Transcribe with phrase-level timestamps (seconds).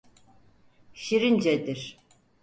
[0.93, 1.99] Şirince'dir…